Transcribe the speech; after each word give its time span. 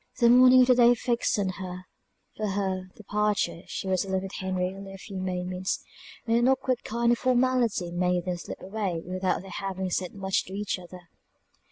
The 0.17 0.31
morning 0.31 0.61
of 0.61 0.67
the 0.69 0.73
day 0.73 0.95
fixed 0.95 1.37
on 1.37 1.51
for 2.35 2.47
her 2.47 2.89
departure 2.95 3.61
she 3.67 3.87
was 3.87 4.03
alone 4.03 4.23
with 4.23 4.33
Henry 4.33 4.73
only 4.75 4.95
a 4.95 4.97
few 4.97 5.19
moments, 5.19 5.83
and 6.25 6.35
an 6.35 6.47
awkward 6.47 6.83
kind 6.83 7.11
of 7.11 7.19
formality 7.19 7.91
made 7.91 8.25
them 8.25 8.37
slip 8.37 8.63
away 8.63 9.03
without 9.05 9.43
their 9.43 9.51
having 9.51 9.91
said 9.91 10.15
much 10.15 10.43
to 10.45 10.53
each 10.53 10.79
other. 10.79 11.01